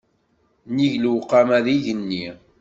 Nnig 0.69 0.93
lewqama 1.03 1.57
d 1.65 1.67
igenni. 1.75 2.25